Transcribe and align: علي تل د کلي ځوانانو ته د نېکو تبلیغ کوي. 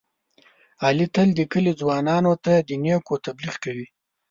علي 0.85 1.07
تل 1.15 1.29
د 1.35 1.41
کلي 1.51 1.73
ځوانانو 1.81 2.33
ته 2.45 2.53
د 2.67 2.69
نېکو 2.83 3.15
تبلیغ 3.25 3.55
کوي. 3.63 3.87